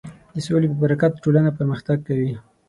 د 0.33 0.35
سولې 0.47 0.67
په 0.71 0.77
برکت 0.83 1.11
ټولنه 1.23 1.49
پرمختګ 1.57 1.97
کوي. 2.07 2.31